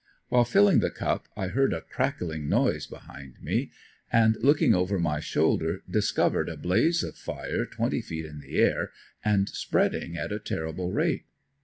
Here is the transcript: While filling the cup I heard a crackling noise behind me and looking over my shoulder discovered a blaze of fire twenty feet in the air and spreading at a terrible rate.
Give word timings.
While 0.29 0.45
filling 0.45 0.79
the 0.79 0.89
cup 0.89 1.27
I 1.37 1.49
heard 1.49 1.73
a 1.73 1.81
crackling 1.81 2.49
noise 2.49 2.87
behind 2.87 3.35
me 3.39 3.69
and 4.11 4.35
looking 4.39 4.73
over 4.73 4.97
my 4.97 5.19
shoulder 5.19 5.83
discovered 5.87 6.49
a 6.49 6.57
blaze 6.57 7.03
of 7.03 7.15
fire 7.15 7.67
twenty 7.67 8.01
feet 8.01 8.25
in 8.25 8.39
the 8.39 8.57
air 8.57 8.89
and 9.23 9.47
spreading 9.47 10.17
at 10.17 10.31
a 10.31 10.39
terrible 10.39 10.91
rate. 10.91 11.25